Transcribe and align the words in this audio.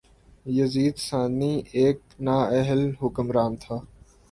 یزید 0.57 0.95
ثانی 1.07 1.53
ایک 1.77 1.99
نااہل 2.25 2.83
حکمران 3.01 3.51
تھا 3.61 3.75